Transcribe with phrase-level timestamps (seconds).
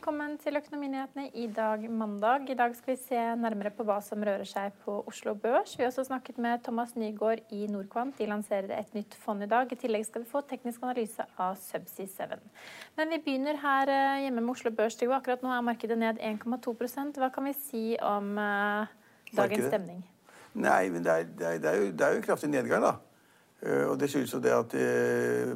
[0.00, 2.46] Velkommen til Økonominyhetene i dag mandag.
[2.48, 5.74] I dag skal vi se nærmere på hva som rører seg på Oslo Børs.
[5.76, 8.14] Vi har også snakket med Thomas Nygaard i Norquant.
[8.16, 9.68] De lanserer et nytt fond i dag.
[9.68, 12.32] I tillegg skal vi få teknisk analyse av Subsea 7.
[12.96, 14.96] Men vi begynner her eh, hjemme med Oslo Børs.
[15.04, 18.88] Akkurat nå er markedet ned 1,2% Hva kan vi si om uh,
[19.36, 20.02] dagens stemning?
[20.54, 22.96] Nei, men det er, det, er, det, er jo, det er, jo, kraftig nedgang, da.
[23.60, 24.80] Uh, og Det skyldes jo det at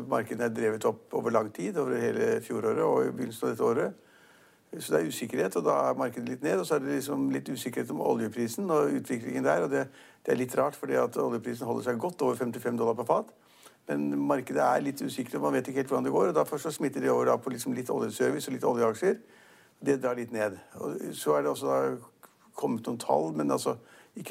[0.05, 3.73] markedene er drevet opp over lang tid, over hele fjoråret og i begynnelsen av dette
[3.73, 4.01] året.
[4.81, 6.59] Så det er usikkerhet, og da er markedet litt ned.
[6.61, 9.67] Og så er det liksom litt usikkerhet om oljeprisen og utviklingen der.
[9.67, 9.87] Og det,
[10.27, 13.33] det er litt rart, fordi at oljeprisen holder seg godt over 55 dollar på fat.
[13.89, 16.31] Men markedet er litt usikkert, og man vet ikke helt hvordan det går.
[16.33, 19.19] og Derfor så smitter det over på liksom litt oljeservice og litt oljeaksjer.
[19.85, 20.57] Det drar litt ned.
[20.81, 21.81] Og så er det også da
[22.57, 23.77] kommet noen tall, men altså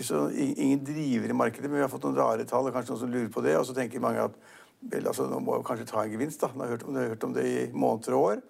[0.01, 1.69] så, ingen driver i markedet.
[1.69, 3.57] Men vi har fått noen rare tall, og kanskje noen som lurer på det.
[3.59, 4.37] Og så tenker mange at
[4.81, 6.41] vel, altså, nå må vi kanskje ta en gevinst.
[6.41, 6.49] da.
[6.55, 8.43] Nå har hørt, har hørt om det i måneder og år.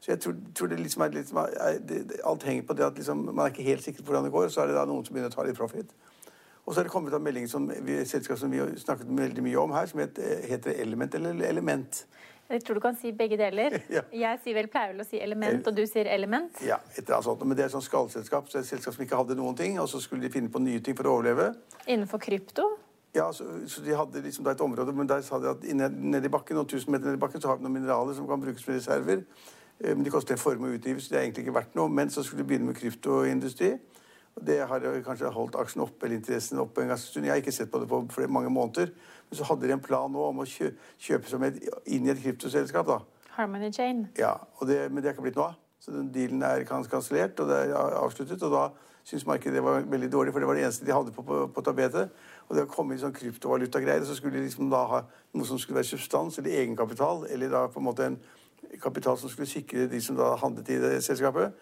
[0.00, 1.32] Så jeg tror, tror det liksom er litt,
[1.88, 4.32] det, Alt henger på det at liksom, man er ikke helt sikker på hvordan det
[4.32, 4.48] går.
[4.48, 5.92] Så er det da noen som begynner å ta litt profit.
[6.64, 9.44] Og så er det kommet en melding som vi, selskap som vi har snakket veldig
[9.44, 12.04] mye om her, som heter Element eller Element.
[12.50, 13.76] Jeg tror du kan si begge deler.
[13.96, 14.02] ja.
[14.12, 16.62] Jeg sier vel, pleier vel å si element, og du sier element?
[16.66, 17.44] Ja, et eller annet sånt.
[17.46, 18.48] men det er et sånt skallselskap.
[18.48, 20.50] Så det er et selskap som ikke hadde noen ting, og så skulle de finne
[20.50, 21.52] på nye ting for å overleve.
[21.86, 22.66] Innenfor krypto?
[23.14, 26.32] Ja, så, så de hadde liksom et område, men der sa de at nede i
[26.32, 28.66] bakken, noen tusen meter nede i bakken så har vi noen mineraler som kan brukes
[28.66, 29.24] som reserver.
[29.80, 31.88] Eh, men de koster en formue å utgive, så det er egentlig ikke verdt noe.
[31.88, 33.72] Men så skulle de begynne med kryptoindustri.
[34.38, 37.26] Og det har kanskje holdt aksjen oppe, eller interessen oppe en ganske stund.
[37.26, 38.92] Jeg har ikke sett på det på flere, mange måneder.
[39.30, 42.22] Men så hadde de en plan nå om å kjøpe seg med inn i et
[42.22, 42.86] kryptoselskap.
[42.86, 43.00] da.
[43.36, 44.08] Harmony Jane.
[44.18, 44.36] Ja,
[44.66, 45.58] det, Men det er ikke blitt noe av.
[45.80, 48.42] Så den dealen er kansellert, og det er avsluttet.
[48.42, 48.68] Og da
[49.04, 51.46] syntes markedet det var veldig dårlig, for det var det eneste de hadde på, på,
[51.54, 52.10] på tapetet.
[52.48, 55.00] Og det å komme i sånn kryptovalutagreier, så skulle de liksom da ha
[55.32, 58.18] noe som skulle være substans eller egenkapital, eller da på en måte en
[58.82, 61.52] kapital som skulle sikre de som da handlet i det selskapet,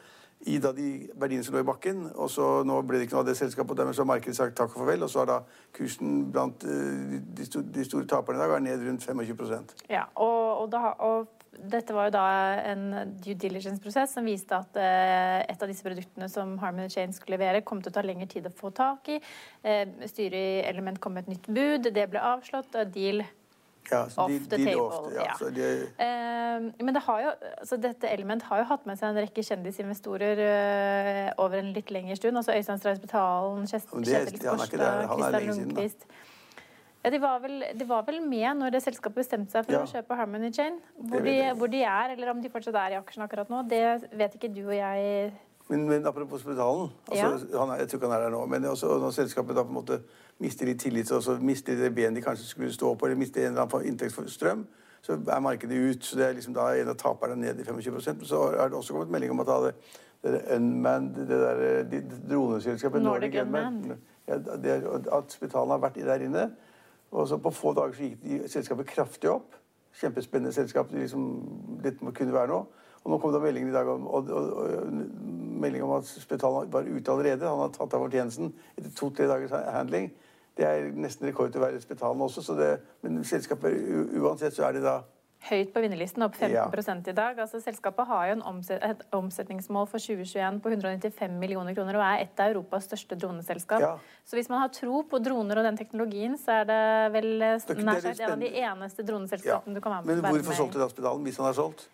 [0.47, 2.05] i da de verdiene som lå i bakken.
[2.15, 4.39] Og så nå ble det ikke noe av det selskapet, og dermed så har markedet
[4.39, 5.07] sagt takk og farvel.
[5.07, 5.39] Og så har da
[5.75, 10.71] kursen blant eh, de, store, taperne i dag er ned rundt 25 Ja, og, og,
[10.73, 12.27] da, og dette var jo da
[12.71, 12.85] en
[13.19, 17.65] due diligence-prosess som viste at eh, et av disse produktene som Harmony Chain skulle levere,
[17.67, 19.19] kom til å ta lengre tid å få tak i.
[19.67, 23.27] Eh, styret i Element kom med et nytt bud, det ble avslått, og deal
[23.91, 24.87] ja, off de, the de table.
[24.87, 25.51] Ofte, ja, ja.
[25.57, 25.69] De...
[25.99, 29.45] Uh, men det har jo, altså dette Element har jo hatt med seg en rekke
[29.51, 32.41] kjendisinvestorer uh, over en litt lengre stund.
[32.41, 36.09] altså Øystein Stray Spetalen, Kjetil Skorstad, Kristian Lundqvist.
[37.05, 39.83] Ja, de var, vel, de var, vel, med når det selskapet bestemte seg for ja.
[39.85, 40.81] å kjøpe Harmony Chain.
[40.99, 43.85] Hvor de, hvor de, er, eller om de fortsatt er i aksjen akkurat nå, det
[44.19, 45.31] vet ikke du og jeg.
[45.69, 46.89] Men, men apropos spitalen.
[47.11, 47.65] altså, ja.
[47.65, 48.47] han, jeg tror ikke han er der nå.
[48.47, 50.01] Men også, når selskapet da på en måte
[50.41, 53.21] mister litt tillit, og så mister de det ben de kanskje skulle stå på, eller
[53.21, 54.67] mister en eller annen inntektsstrøm,
[55.03, 56.05] så er markedet ut.
[56.05, 58.97] Så det er liksom da en av taperne ned i 25% Så har det også
[58.97, 59.75] kommet melding om at da det,
[60.23, 63.97] det Unmanned, det der de, droneselskapet Nordic Unmanned,
[64.29, 64.41] ja,
[65.19, 66.51] at spitalen har vært der inne.
[67.11, 69.55] Og så på få dager så gikk de selskapet kraftig opp.
[70.01, 70.93] Kjempespennende selskap.
[70.93, 71.31] Liksom,
[71.85, 72.67] dette må kunne være noe.
[73.05, 74.99] Og nå kom det meldingen i dag om, og, og, og,
[75.61, 77.49] melding om at Spetalen var ute allerede.
[77.49, 80.11] Han har tatt av fortjenesten etter to-tre dagers handling.
[80.59, 82.73] Det er nesten rekord til å være Spetalen også, så det,
[83.05, 83.79] men selskapet
[84.19, 85.01] uansett så er det da
[85.47, 86.97] Høyt på vinnerlisten, opp 15 ja.
[87.13, 87.39] i dag.
[87.39, 92.03] Altså, selskapet har jo en omset, et omsetningsmål for 2021 på 195 millioner kroner og
[92.03, 93.85] er et av Europas største droneselskap.
[93.85, 93.93] Ja.
[94.27, 96.81] Så hvis man har tro på droner og den teknologien, så er det
[97.15, 99.79] vel nær sagt en av de eneste droneselskapene ja.
[99.79, 100.25] du kan være med.
[100.27, 101.87] Men hvorfor solgte da Spetalen hvis han har solgt?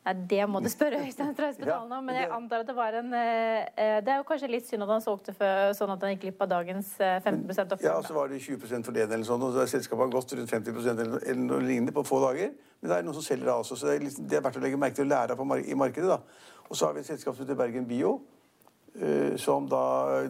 [0.00, 3.12] Nei, Det må du spørre Øystein Strausbetalen om, men jeg antar at det var en
[3.12, 6.14] eh, eh, Det er jo kanskje litt synd at han solgte før, sånn at han
[6.14, 9.28] gikk glipp av dagens 15 eh, Ja, og så var det 20 for det eller
[9.28, 12.54] sånn, og så selskapet har gått rundt 50 eller, eller noe lignende på få dager.
[12.80, 14.56] Men det er noen som selger det også, så det er, liksom, det er verdt
[14.56, 16.08] å legge merke til å lære av i markedet.
[16.08, 16.20] da.
[16.70, 18.20] Og så har vi et selskap som heter Bergen Bio,
[19.38, 19.84] som da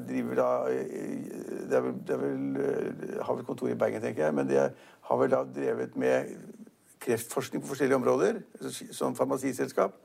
[0.04, 4.34] driver da det er vel, det er vel, har vel kontor i Bergen, tenker jeg,
[4.36, 6.34] men de har vel da drevet med
[7.00, 8.40] kreftforskning på forskjellige områder,
[8.92, 9.96] som farmasiselskap.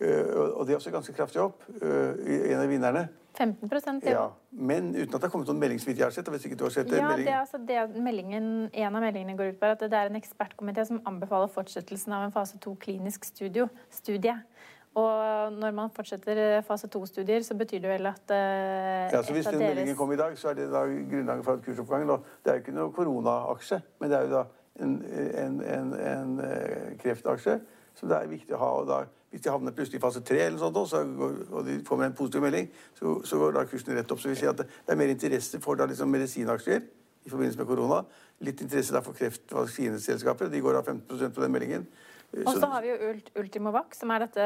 [0.00, 1.64] Eh, og det er også ganske kraftig opp.
[1.82, 3.08] Eh, en av vinnerne.
[3.38, 4.24] 15% ja.
[4.50, 5.78] Men uten at det har kommet noen melding.
[5.80, 8.70] som jeg har sett, hvis ikke du har sett ja, det er altså det meldingen,
[8.74, 12.24] En av meldingene går ut på at det er en ekspertkomité som anbefaler fortsettelsen av
[12.24, 14.34] en fase 2 klinisk studio, studie.
[14.98, 19.46] Og når man fortsetter fase 2-studier, så betyr det vel at uh, Ja, så Hvis
[19.46, 19.68] den deres...
[19.68, 22.62] meldingen kom i dag, så er det da grunnlaget for at kursoppgangen Det er jo
[22.64, 24.42] ikke noe koronaaksje, men det er jo da
[24.80, 24.96] en,
[25.44, 27.58] en, en, en eh, kreftaksje
[27.98, 28.70] som det er viktig å ha.
[28.80, 29.00] og da,
[29.30, 33.20] Hvis de havner plutselig i fase tre, og de får med en positiv melding, så,
[33.24, 34.22] så går da kursen rett opp.
[34.22, 36.80] Så vi sier at det, er mer interesse for da liksom medisinaksjer
[37.26, 38.00] i forbindelse med korona.
[38.46, 40.50] Litt interesse da for kreftvaksineselskaper.
[40.50, 41.86] De går da 15 på den meldingen.
[42.30, 43.08] Og så har vi jo
[43.40, 44.44] Ultimovac, som er dette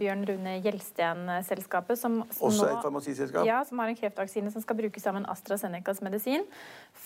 [0.00, 1.98] Bjørn Rune Gjelsten-selskapet.
[2.00, 3.44] Som også nå, et farmasiselskap?
[3.48, 6.46] Ja, som har en kreftvaksine som skal brukes sammen AstraZenecas medisin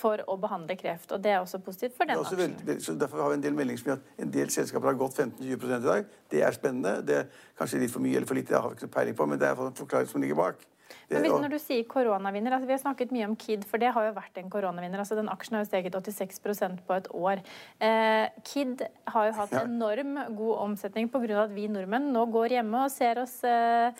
[0.01, 1.11] for å behandle kreft.
[1.17, 3.01] Og det er også positivt for den aksjen.
[3.01, 5.77] Derfor har vi en del meldinger som gjør at en del selskaper har gått 15-20
[5.81, 6.13] i dag.
[6.31, 6.97] Det er spennende.
[7.07, 9.27] Det er kanskje litt for mye eller for lite, det har vi ikke peiling på,
[9.27, 10.63] men det er en forklaring som ligger bak.
[11.11, 13.93] Men hvis, når du sier koronavinner, altså Vi har snakket mye om Kid, for det
[13.95, 15.03] har jo vært en koronavinner.
[15.03, 17.43] altså Den aksjen har jo steget 86% på et år.
[17.81, 18.85] Eh, Kid
[19.15, 21.45] har jo hatt enorm god omsetning pga.
[21.45, 23.93] at vi nordmenn nå går hjemme og ser oss eh,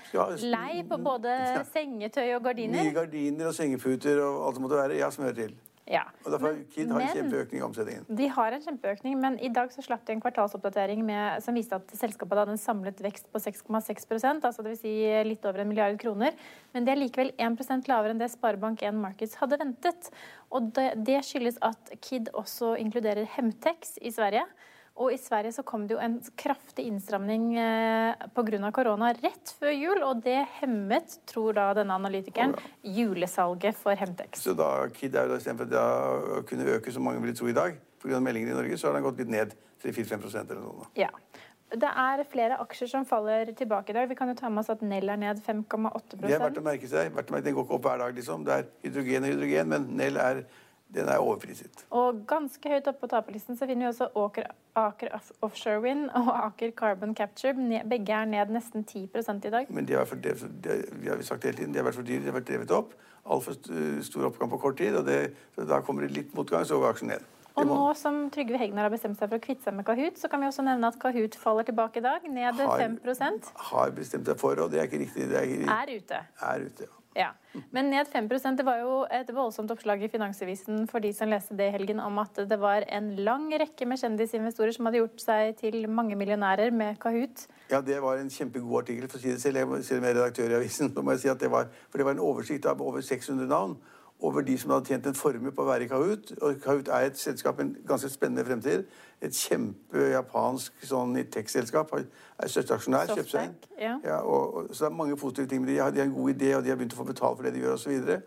[0.45, 1.35] lei på både
[1.75, 2.85] sengetøy og gardiner.
[2.85, 5.01] Nye gardiner og sengeputer og alt som måtte være.
[5.01, 5.59] Ja, som hører til.
[5.91, 6.05] Ja.
[6.23, 8.05] Og derfor men, Kid har en kjempeøkning i omsetningen.
[8.21, 11.81] De har en kjempeøkning, men i dag så slapp de en kvartalsoppdatering med, som viste
[11.81, 14.81] at selskapet hadde en samlet vekst på 6,6% altså dvs.
[14.85, 14.95] Si
[15.27, 16.37] litt over en milliard kroner.
[16.75, 20.13] Men det er likevel 1% lavere enn det Sparebank1 Markets hadde ventet.
[20.55, 24.47] Og det, det skyldes at Kid også inkluderer Hemtex i Sverige.
[25.01, 28.71] Og i Sverige så kom det jo en kraftig innstramning eh, pga.
[28.77, 32.53] korona rett før jul, og det hemmet, tror da denne analytikeren,
[32.85, 34.45] julesalget for Hemtex.
[34.45, 37.57] Så da Kid er jo da istedenfor å kunne øke som mange vil tro i
[37.57, 38.21] dag, pga.
[38.21, 40.91] meldinger i Norge, så har den gått litt ned 3-4-5 eller noe.
[41.01, 41.09] Ja.
[41.71, 44.09] Det er flere aksjer som faller tilbake i dag.
[44.11, 46.65] Vi kan jo ta med oss at Nell er ned 5,8% Det er verdt å
[46.67, 47.15] merke seg.
[47.15, 48.43] Den går ikke opp hver dag, liksom.
[48.45, 50.43] Det er hydrogen og hydrogen, men Nell er
[50.95, 51.85] den er overpriset.
[51.95, 54.51] Og ganske høyt oppe på taperlisten så finner vi også Aker,
[54.81, 55.13] Aker
[55.47, 57.55] Offshore Wind og Aker Carbon Capture.
[57.91, 59.71] Begge er ned nesten 10 i dag.
[59.71, 60.35] Men de har, de,
[60.65, 62.97] de har sagt hele tiden, de har vært for dyre, de har vært drevet opp.
[63.31, 63.59] Altfor
[64.03, 64.97] stor oppgang på kort tid.
[64.97, 67.29] og det, da kommer det litt motgang, så går aksjen ned.
[67.59, 70.31] Og nå som Trygve Hegnar har bestemt seg for å kvitte seg med Kahoot, så
[70.31, 73.01] kan vi også nevne at Kahoot faller tilbake i dag, ned har, 5
[73.71, 75.29] Har bestemt seg for, og det er ikke riktig.
[75.29, 76.23] Det er, er ute.
[76.41, 77.00] Er ute, ja.
[77.19, 77.33] Ja,
[77.75, 81.57] Men ned 5% Det var jo et voldsomt oppslag i Finansavisen for de som leste
[81.59, 85.25] det i helgen, om at det var en lang rekke med kjendisinvestorer som hadde gjort
[85.25, 87.49] seg til mange millionærer med Kahoot.
[87.73, 89.59] Ja, det var en kjempegod artikkel, for å si det selv.
[89.59, 91.67] Jeg, selv om jeg er redaktør i avisen, så må jeg si at det var,
[91.91, 93.75] for det var en oversikt av over 600 navn
[94.21, 96.33] over de som hadde tjent en formue på å være i Kahoot.
[96.41, 98.85] Og Kahoot er et selskap en ganske spennende fremtid.
[99.21, 101.95] Et kjempejapansk sånn tech-selskap.
[101.97, 103.15] Er største aksjonær.
[103.15, 103.97] Softbank, ja.
[104.05, 105.79] ja og, og, så det er mange positive ting med de.
[105.81, 107.65] De har en god idé, og de har begynt å få betalt for det de
[107.65, 108.21] gjør, osv.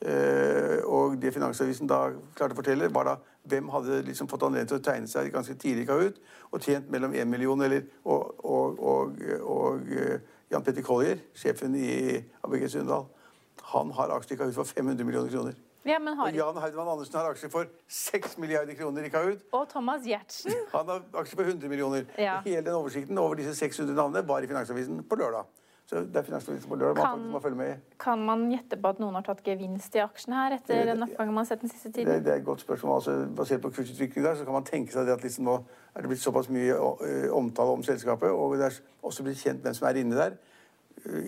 [0.00, 3.16] Eh, og det Finansavisen da klarte å fortelle, var da
[3.50, 6.90] hvem hadde liksom fått anledning til å tegne seg ganske tidlig i Kahoot og tjent
[6.92, 12.66] mellom 1 million eller, og, og, og, og eh, Jan Petter Collier, sjefen i ABG
[12.72, 13.06] Sundal
[13.72, 15.58] han har aksjer i Kahoot for 500 millioner kroner.
[15.88, 16.28] Ja, men har...
[16.28, 19.46] Og Jan Heidmann Andersen har aksjer for 6 milliarder kroner i Kahoot.
[19.56, 20.52] Og Thomas Giertsen.
[20.74, 22.04] Han har aksjer for 100 millioner.
[22.20, 22.40] Ja.
[22.44, 25.48] Hele den oversikten over disse 600 navnene var i Finansavisen på lørdag.
[25.88, 27.88] Så det er Finansavisen på lørdag kan, man følge med.
[27.98, 31.34] Kan man gjette på at noen har tatt gevinst i aksjene her etter den oppgangen
[31.34, 32.12] man har sett den siste tiden?
[32.12, 33.00] Det, det, er et godt spørsmål.
[33.00, 35.56] Altså, basert på kursutviklingen der, så kan man tenke seg at liksom nå
[35.94, 36.76] er det blitt såpass mye
[37.34, 40.38] omtale om selskapet, og det er også blitt kjent hvem som er inne der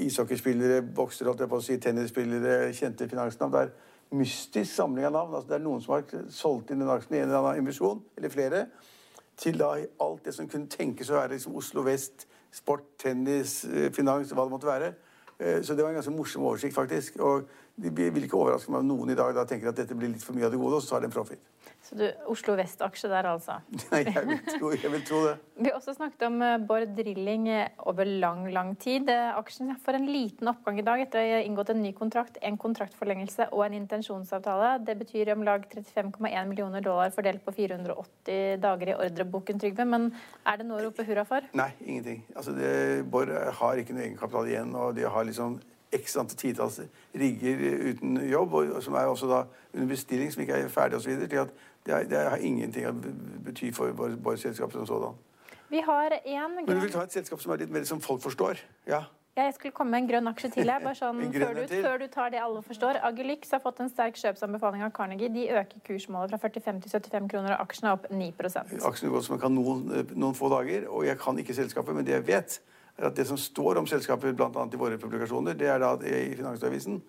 [0.07, 3.53] ishockeyspillere, boksere, si, tennisspillere, kjente finansnavn.
[3.53, 5.35] Det er mystisk samling av navn.
[5.35, 8.03] Altså, det er noen som har solgt inn den aksjen i en eller annen emisjon,
[8.17, 8.67] eller flere,
[9.37, 9.73] til da
[10.05, 14.45] alt det som kunne tenkes å være liksom Oslo vest, sport, tennis, eh, finans, hva
[14.45, 14.93] det måtte være.
[15.39, 17.17] Eh, så det var en ganske morsom oversikt, faktisk.
[17.21, 17.49] Og
[17.81, 20.25] de vil ikke overraske meg om noen i dag da tenker at dette blir litt
[20.25, 21.41] for mye av det gode, og så tar de en profit.
[21.83, 23.57] Så du, Oslo Vest-aksje der, altså?
[23.93, 25.33] Nei, jeg vil, tro, jeg vil tro det.
[25.59, 29.11] Vi har også snakket om eh, Bård Drilling eh, over lang, lang tid.
[29.11, 32.39] Eh, aksjen får en liten oppgang i dag etter å ha inngått en ny kontrakt,
[32.45, 34.77] en kontraktforlengelse og en intensjonsavtale.
[34.87, 39.89] Det betyr om lag 35,1 millioner dollar fordelt på 480 dager i ordreboken, Trygve.
[39.89, 40.11] Men
[40.47, 41.51] er det noe å rope hurra for?
[41.59, 42.23] Nei, ingenting.
[42.37, 42.73] Altså, det,
[43.11, 45.59] Bård har ikke noe egenkapital igjen, og de har liksom
[45.93, 46.81] x antall titalls
[47.15, 49.43] rigger uten jobb, og, som er også da
[49.75, 51.27] under bestilling, som ikke er ferdig osv.
[51.27, 52.93] Det, det har ingenting å
[53.45, 55.19] bety for våre selskap som sådan.
[55.73, 58.23] Vi har en Men du vil ta et selskap som er litt mer som folk
[58.23, 58.61] forstår?
[58.87, 59.05] Ja.
[59.33, 61.95] Ja, jeg skulle komme med en grønn aksje til Jeg, bare sånn før du, før,
[62.03, 62.99] du, tar det alle forstår.
[63.09, 65.31] Agelix har fått en sterk kjøpsanbefaling av Carnegie.
[65.33, 69.25] De øker kursmålet fra 45 til 75 kroner, og aksjen er opp 9% Aksjen går
[69.25, 72.27] som jeg kan noen, noen få dager, og jeg kan ikke selskapet, men det jeg
[72.29, 72.59] vet,
[72.99, 74.49] er at det som står om selskapet, bl.a.
[74.49, 77.01] i våre publikasjoner, det er da i Finansavisen,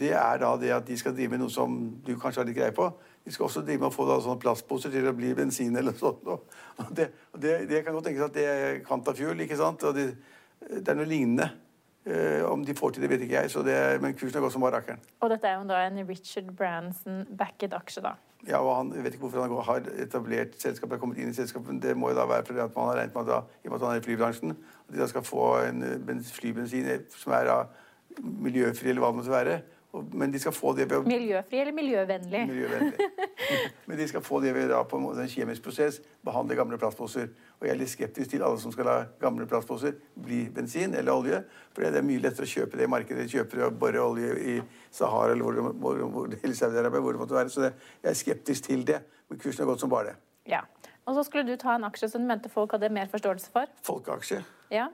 [0.00, 2.58] det er da det at de skal drive med noe som du kanskje har litt
[2.58, 2.90] greie på.
[3.24, 5.96] De skal også drive med å få da, sånne plastposer til å bli bensin eller
[5.98, 6.28] sånt.
[6.28, 9.84] Og det, det, det kan godt tenkes at det er Cantafuel, ikke sant.
[9.96, 10.06] Det,
[10.70, 11.50] det er noe lignende.
[12.08, 14.64] Eh, om de får til det, vet ikke jeg, det, men kursen har gått som
[14.64, 15.02] bare rakkeren.
[15.20, 18.14] Og dette er jo da en Richard Branson-backet aksje, da?
[18.48, 21.36] Ja, og han jeg vet ikke hvorfor han har etablert selskapet, har kommet inn i
[21.36, 21.76] selskapet.
[21.82, 23.74] Det må jo da være fordi at man har regnet med at, da, i og
[23.74, 24.54] med at han er i flybransjen,
[24.88, 27.58] at de da skal få en flybensin som er da
[28.20, 29.60] miljøfri, eller hva det måtte være.
[29.92, 32.40] Men de skal få det ved Miljøfri eller miljøvennlig?
[32.46, 33.06] Miljøvennlig.
[33.86, 37.26] Men de skal få det ved da på en kjemisk prosess, behandle gamle plastposer.
[37.58, 41.12] Og jeg er litt skeptisk til alle som skal la gamle plastposer bli bensin eller
[41.12, 41.40] olje.
[41.74, 43.26] For det er mye lettere å kjøpe det i markedet.
[43.32, 44.54] Kjøper og bare olje i
[44.94, 47.50] Sahara eller hvor det, hvor, hvor, eller Saudi-Arabia, hvor det måtte være.
[47.50, 47.72] Så det,
[48.04, 49.00] jeg er skeptisk til det.
[49.28, 50.16] Men kursen har gått som bare det.
[50.54, 50.62] Ja.
[51.08, 53.74] Og så skulle du ta en aksje som du mente folk hadde mer forståelse for?
[53.90, 54.44] Folkeaksje.
[54.70, 54.86] Ja.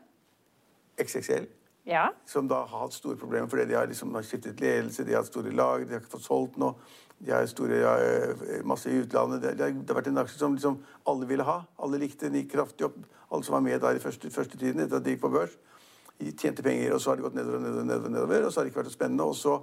[0.97, 1.51] XXL
[1.87, 2.11] ja.
[2.27, 5.31] som da har hatt store problemer fordi de har, liksom, skiftet ledelse, de har hatt
[5.31, 6.75] store lag, de har ikke fått solgt noe.
[7.17, 9.41] De har store, ja, eh, masse i utlandet.
[9.41, 11.63] Det, det, det, har vært en aksje som liksom alle ville ha.
[11.81, 12.99] Alle likte den, gikk kraftig opp.
[13.31, 15.55] Alle som var med der i første, første tiden etter at de gikk på børs.
[16.21, 18.61] De tjente penger, og så har de gått nedover og nedover, nedover, nedover, og så
[18.61, 19.25] har det ikke vært så spennende.
[19.25, 19.57] Og så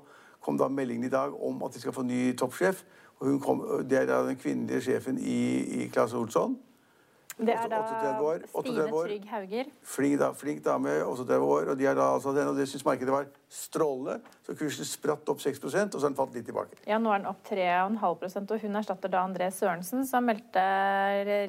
[0.44, 2.84] kom da meldingen i dag om at de skal få ny toppsjef.
[3.20, 5.40] og kom, Det er da den kvinnelige sjefen i,
[5.84, 6.58] i Claes Olsson.
[7.38, 7.80] Det er da
[8.22, 9.70] år, Stine Trygg Hauger.
[9.84, 11.72] Flink, da, flink dame, 38 år.
[11.74, 14.20] Og de er da altså den, og det syns markedet var strålende.
[14.46, 16.78] Så kursen spratt opp 6 og så har den falt litt tilbake.
[16.90, 20.66] Ja, nå er den opp 3,5% og hun erstatter da André Sørensen, som meldte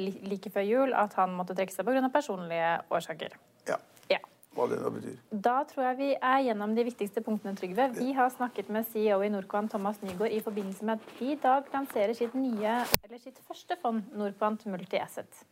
[0.00, 2.08] like før jul at han måtte trekke seg pga.
[2.12, 3.36] personlige årsaker.
[3.68, 3.78] Ja.
[4.10, 4.20] ja.
[4.54, 5.16] Hva det da betyr.
[5.44, 7.90] Da tror jeg vi er gjennom de viktigste punktene, Trygve.
[7.98, 11.40] Vi har snakket med CEO i Norquant, Thomas Nygaard, i forbindelse med at de i
[11.42, 15.44] dag lanserer sitt nye, eller sitt første fond, Norquant Multi-Asset.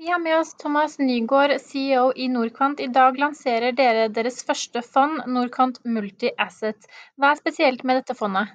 [0.00, 2.78] Vi har med oss Thomas Nygaard, CEO i Norcant.
[2.80, 6.86] I dag lanserer dere deres første fond, Norcant Multi-Asset.
[7.20, 8.54] Hva er spesielt med dette fondet?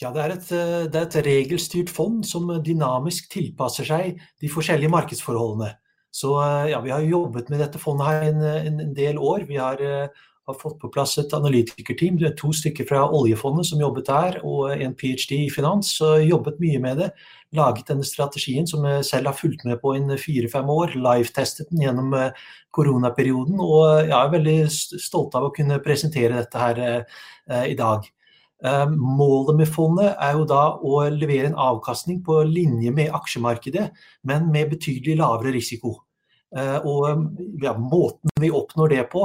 [0.00, 4.94] Ja, det er, et, det er, et, regelstyrt fond som dynamisk tilpasser seg de forskjellige
[4.96, 5.74] markedsforholdene.
[6.08, 6.32] Så
[6.72, 9.44] ja, Vi har jobbet med dette fondet her en, en del år.
[9.44, 9.84] Vi har,
[10.50, 12.18] har, fått på plass et analytikerteam.
[12.20, 15.46] Det er to stykker fra oljefondet som jobbet der, og en ph.d.
[15.46, 15.94] i finans.
[15.96, 17.12] Så jobbet mye med det
[17.56, 20.94] laget denne strategien som jeg selv har fulgt med på i fire-fem år.
[20.94, 22.30] Live-testet den gjennom eh,
[22.74, 23.58] koronaperioden.
[23.60, 28.06] Og jeg er veldig stolt av å kunne presentere dette her eh, i dag.
[28.64, 33.90] Eh, målet med fondet er jo da å levere en avkastning på linje med aksjemarkedet,
[34.28, 35.98] men med betydelig lavere risiko.
[36.50, 37.04] Og
[37.62, 39.20] ja, måten vi oppnår det på,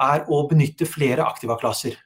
[0.00, 1.98] er å benytte flere aktivaklasser.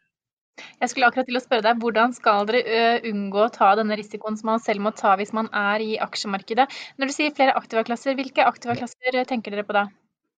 [0.59, 4.39] Jeg skulle akkurat til å spørre deg, Hvordan skal dere unngå å ta denne risikoen
[4.39, 6.67] som man selv må ta hvis man er i aksjemarkedet?
[6.99, 9.87] Når du sier flere aktivaklasser, hvilke aktivaklasser tenker dere på da?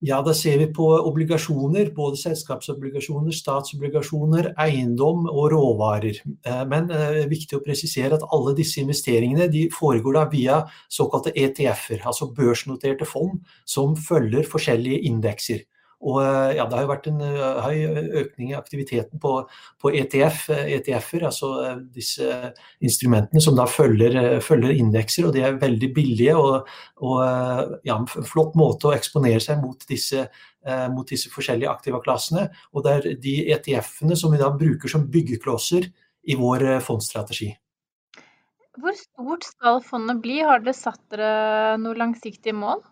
[0.01, 6.23] Ja, Da ser vi på obligasjoner, både selskapsobligasjoner, statsobligasjoner, eiendom og råvarer.
[6.71, 11.35] Men det er viktig å presisere at alle disse investeringene de foregår da via såkalte
[11.37, 15.67] ETF-er, altså børsnoterte fond som følger forskjellige indekser.
[16.01, 19.35] Og eh, ja, Det har jo vært en eh, høy økning i aktiviteten på,
[19.81, 20.47] på ETF,
[20.79, 22.29] ETF-er, altså eh, disse
[22.81, 25.29] instrumentene som da følger, følger indekser.
[25.29, 26.71] og De er veldig billige og,
[27.05, 27.19] og
[27.87, 30.25] ja, en flott måte å eksponere seg mot disse,
[30.93, 32.47] mot disse forskjellige aktivaklassene.
[32.75, 35.89] Og det er de ETF-ene som vi da bruker som byggeklosser
[36.31, 37.51] i vår fondsstrategi.
[38.81, 40.39] Hvor stort skal fondet bli?
[40.47, 42.85] Har dere satt dere noe langsiktige mål?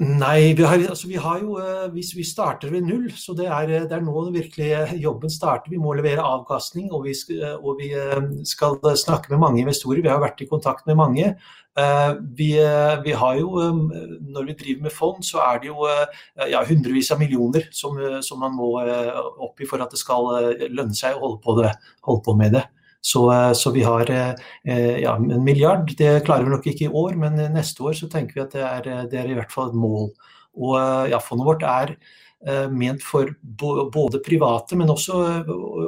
[0.00, 1.58] Nei, vi har, altså vi har jo
[1.92, 5.70] vi, Vi starter ved null, så det er, det er nå virkelig jobben starter.
[5.70, 7.90] Vi må levere avkastning, og vi, skal, og vi
[8.48, 10.00] skal snakke med mange investorer.
[10.00, 11.34] Vi har vært i kontakt med mange.
[12.38, 12.50] Vi,
[13.04, 13.52] vi, har jo,
[14.32, 18.40] Når vi driver med fond, så er det jo ja, hundrevis av millioner som, som,
[18.40, 21.76] man må opp for at det skal lønne seg å holde på, det,
[22.08, 22.64] holde på med det.
[23.02, 25.90] Så, eh, så, vi har eh, ja, en milliard.
[25.98, 28.66] Det klarer vi nok ikke i år, men neste år så tenker vi at det
[28.66, 30.12] er, det er i hvert fall et mål.
[30.54, 31.96] Og eh, ja, fondet vårt er
[32.74, 35.20] ment for både private, men også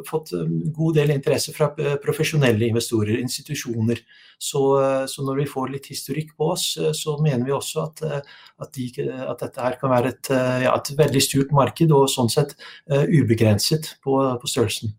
[0.07, 0.29] fått
[0.77, 1.67] god del interesse fra
[1.99, 3.99] profesjonelle investorer, institusjoner.
[4.39, 4.63] Så,
[5.11, 8.87] så når vi får litt historikk på oss, så mener vi også at, at, de,
[9.03, 10.31] at dette her kan være et,
[10.69, 12.55] ja, et, veldig sturt marked, og sånn sett
[12.87, 14.95] ubegrenset på, på størrelsen.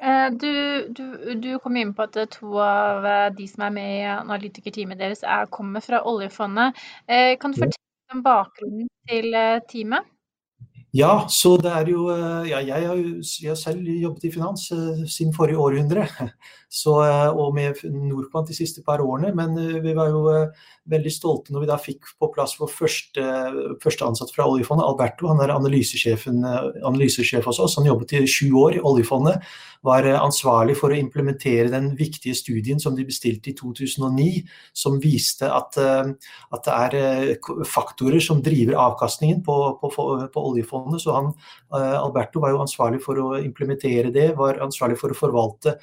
[0.00, 0.50] Eh, du,
[0.94, 1.04] du,
[1.42, 5.24] du, kom inn på at to av eh, de som er med i analytikerteamet deres,
[5.26, 6.78] er, kommer fra oljefondet.
[7.10, 9.34] Eh, kan du fortelle om bakgrunnen til
[9.70, 10.06] teamet?
[10.98, 12.08] Ja, så det er jo
[12.48, 14.64] ja, jeg har jo selv jobbet i finans
[15.06, 16.08] siden forrige århundre.
[16.68, 19.30] Så, og med Norkvant de siste par årene.
[19.36, 20.26] Men vi var jo
[20.88, 23.24] veldig stolte når vi da fikk på plass vår første,
[23.82, 25.30] første ansatt fra oljefondet, Alberto.
[25.30, 27.78] Han er analysesjef hos oss.
[27.80, 29.48] Han jobbet i sju år i oljefondet.
[29.86, 34.42] Var ansvarlig for å implementere den viktige studien som de bestilte i 2009,
[34.76, 37.36] som viste at, at det er
[37.68, 39.92] faktorer som driver avkastningen på, på,
[40.34, 40.87] på oljefondet.
[40.96, 41.32] Så han,
[41.76, 45.76] Alberto var jo ansvarlig for å implementere det, var ansvarlig for å forvalte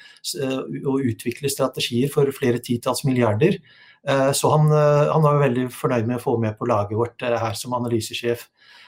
[0.82, 3.60] og utvikle strategier for flere titalls milliarder.
[4.08, 7.22] Eh, så han, eh, han, var veldig fornøyd med å få med på laget vårt
[7.26, 8.46] eh, her som analysesjef.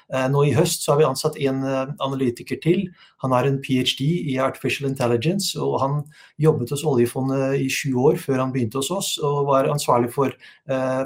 [0.09, 1.59] Nå i høst så har vi ansatt en
[2.01, 2.87] analytiker til.
[3.21, 4.07] Han har en ph.d.
[4.33, 5.99] i artificial intelligence, og han
[6.41, 10.33] jobbet hos oljefondet i sju år før han begynte hos oss, og var ansvarlig for,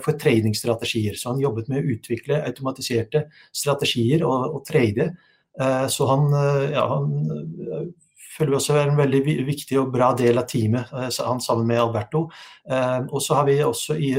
[0.04, 1.18] for tradingstrategier.
[1.18, 5.10] Så han jobbet med å utvikle automatiserte strategier og, og trade.
[5.90, 6.30] Så han,
[6.70, 7.90] ja, han
[8.36, 11.68] føler vi også er en veldig viktig og bra del av teamet, eh, han sammen
[11.68, 12.26] med Alberto.
[12.68, 14.14] Eh, og så har vi også i,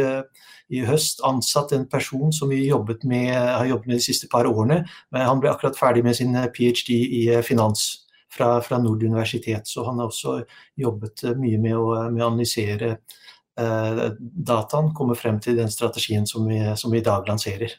[0.69, 4.49] i, høst ansatt en person som vi jobbet med, har jobbet med de siste par
[4.49, 4.83] årene.
[5.15, 6.93] Han ble akkurat ferdig med sin ph.d.
[6.93, 8.03] i finans
[8.33, 9.67] fra, fra Nord universitet.
[9.67, 10.41] Så han har også
[10.79, 12.95] jobbet mye med å, med å analysere
[13.59, 17.77] eh, dataen, komme frem til den strategien som vi, som vi i dag lanserer.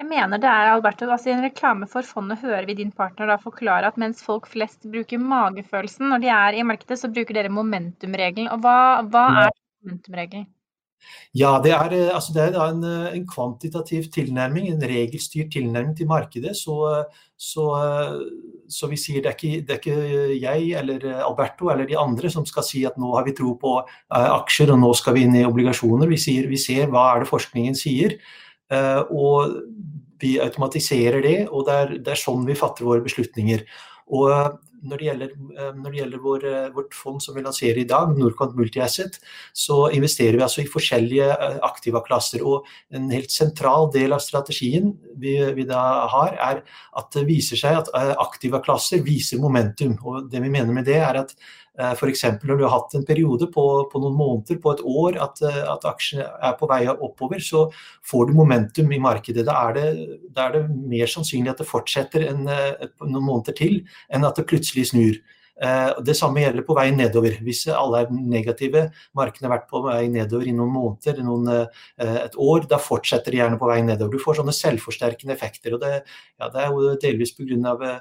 [0.00, 1.10] Jeg mener det er Alberto.
[1.12, 4.48] Altså I en reklame for fondet hører vi din partner da forklare at mens folk
[4.48, 8.48] flest bruker magefølelsen når de er i markedet, så bruker dere momentumregelen.
[8.54, 8.78] Og hva,
[9.12, 9.52] hva er
[9.84, 10.48] momentumregelen?
[11.36, 15.94] Ja, det er, eh, altså det er en, eh, en, kvantitativ tilnærming, en regelstyrt tilnærming
[15.96, 16.56] til markedet.
[16.56, 17.04] Så,
[17.36, 17.68] så,
[18.68, 22.32] så vi sier det er, ikke, det er, ikke, jeg eller Alberto eller de andre
[22.32, 23.78] som skal si at nå har vi tro på
[24.08, 26.08] aksjer og nå skal vi inn i obligasjoner.
[26.08, 28.16] Vi, sier, vi ser hva er det forskningen sier.
[28.70, 29.60] Eh, og
[30.20, 33.64] vi automatiserer det, og det er, det er sånn vi fatter våre beslutninger.
[34.14, 34.50] Og eh,
[34.90, 36.44] når det gjelder, eh, når det gjelder vår,
[36.76, 39.18] vårt fond som vi lanserer i dag, Norcont Multiasset,
[39.52, 41.28] så investerer vi altså i forskjellige
[41.66, 42.44] aktivaklasser.
[42.46, 45.82] Og en helt sentral del av strategien vi, vi da
[46.14, 46.62] har, er
[47.00, 47.92] at det viser seg at
[48.22, 49.98] aktivaklasser viser momentum.
[50.04, 51.34] Og det vi mener med det, er at
[51.78, 52.24] F.eks.
[52.42, 55.60] når du har hatt en periode på, på, noen måneder, på et år, at, eh,
[55.70, 57.68] at aksjene er på vei oppover, så
[58.06, 59.46] får du momentum i markedet.
[59.46, 63.56] Da er det, da er det mer sannsynlig at det fortsetter en, eh, noen måneder
[63.56, 63.80] til,
[64.10, 65.20] enn at det plutselig snur.
[65.60, 67.34] Eh, det samme gjelder på vei nedover.
[67.44, 72.16] Hvis alle er negative, markedene har vært på vei nedover i noen måneder, noen, eh,
[72.24, 74.16] et år, da fortsetter de gjerne på vei nedover.
[74.16, 75.74] Du får sånne selvforsterkende effekter.
[75.74, 76.02] og Det,
[76.40, 78.00] ja, det er jo delvis pga.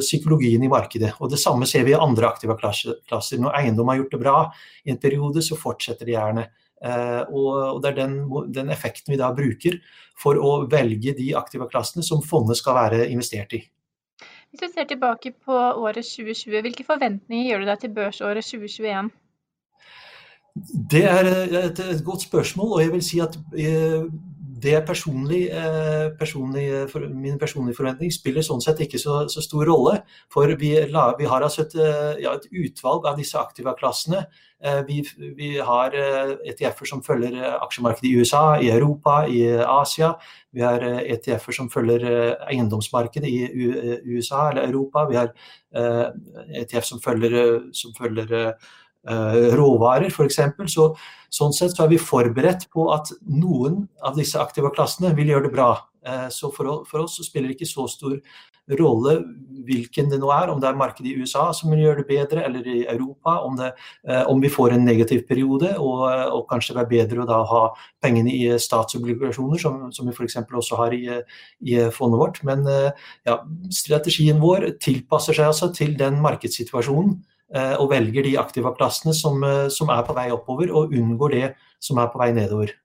[0.00, 1.14] psykologien i markedet.
[1.20, 3.38] Og Det samme ser vi i andre aktive klasser.
[3.38, 4.52] Når eiendom har gjort det bra
[4.86, 6.46] i en periode, så fortsetter de gjerne.
[6.82, 9.80] Uh, og, Det er den, den, effekten vi da bruker
[10.16, 13.70] for å velge de aktive klassene som fondet skal være investert i.
[14.50, 19.10] Hvis du ser tilbake på året 2020, hvilke forventninger gjør du deg til børsåret 2021?
[20.90, 21.28] Det er
[21.60, 24.02] et, godt spørsmål, og jeg vil si at eh,
[24.62, 26.64] det er personlig, eh, personlig,
[27.14, 30.00] min personlige forventning spiller sånn sett ikke så, så stor rolle.
[30.32, 34.24] For vi, vi har altså et, eh, ja, et, utvalg av disse aktiva-klassene.
[34.84, 34.98] Vi,
[35.38, 40.10] vi, har ETF-er som følger aksjemarkedet i USA, i Europa, i Asia.
[40.52, 42.04] Vi har ETF-er som følger
[42.44, 43.38] eiendomsmarkedet i
[44.04, 45.06] USA eller Europa.
[45.08, 45.32] Vi har
[45.72, 47.38] ETF som følger,
[47.72, 48.52] som følger
[49.06, 50.40] råvarer, f.eks.
[50.68, 50.90] Så
[51.30, 55.46] Sånn sett så er vi forberedt på at noen av disse aktive klassene vil gjøre
[55.46, 55.72] det bra.
[56.02, 58.16] Eh, så for, oss så spiller det ikke så stor
[58.78, 59.14] rolle
[59.66, 62.42] hvilken det nå er, om det er markedet i USA som vil gjøre det bedre,
[62.46, 63.70] eller i Europa, om, det,
[64.08, 67.40] eh, om vi får en negativ periode, og, og kanskje det er bedre å da
[67.52, 67.62] ha
[68.02, 70.40] pengene i statsobligasjoner, som, som vi f.eks.
[70.50, 71.04] også har i,
[71.62, 72.42] i, fondet vårt.
[72.46, 73.38] Men ja,
[73.74, 79.42] strategien vår tilpasser seg altså til den markedssituasjonen og velger de aktiva klassene som,
[79.74, 81.48] som er på vei oppover, og unngår det
[81.82, 82.76] som er på vei nedover.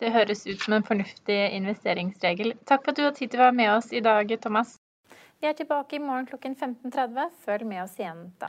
[0.00, 2.54] Det høres ut som en fornuftig investeringsregel.
[2.64, 4.78] Takk for at du har tid til å være med oss i dag, Thomas.
[5.40, 7.32] Vi er tilbake i morgen klokken 15.30.
[7.44, 8.48] Følg med oss igjen da.